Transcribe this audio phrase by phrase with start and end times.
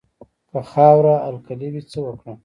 [0.49, 2.37] که خاوره القلي وي څه وکړم؟